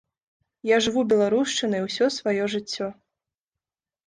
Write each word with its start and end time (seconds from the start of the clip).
Я 0.69 0.77
жыву 0.85 1.03
беларушчынай 1.11 1.81
усё 1.89 2.05
сваё 2.17 2.49
жыццё. 2.55 2.87